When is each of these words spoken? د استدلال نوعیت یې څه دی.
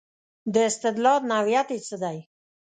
د 0.53 0.55
استدلال 0.69 1.19
نوعیت 1.31 1.67
یې 1.73 1.79
څه 1.87 1.95
دی. 2.03 2.17